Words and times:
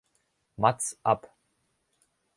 Maz 0.57 0.97
ab! 1.11 1.21